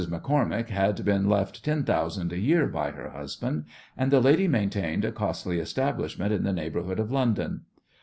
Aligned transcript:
MacCormack 0.09 0.69
had 0.69 1.05
been 1.05 1.29
left 1.29 1.63
ten 1.63 1.83
thousand 1.83 2.33
a 2.33 2.39
year 2.39 2.65
by 2.65 2.89
her 2.89 3.11
husband, 3.11 3.65
and 3.95 4.09
the 4.09 4.19
lady 4.19 4.47
maintained 4.47 5.05
a 5.05 5.11
costly 5.11 5.59
establishment 5.59 6.33
in 6.33 6.41
the 6.41 6.51
neighbourhood 6.53 6.99
of 6.99 7.11
London. 7.11 7.65